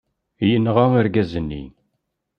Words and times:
Yenɣa 0.49 0.85
argaz-nni. 0.99 1.63